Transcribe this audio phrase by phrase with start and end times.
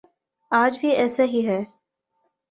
[0.51, 1.59] آج بھی ایسا ہی ہے۔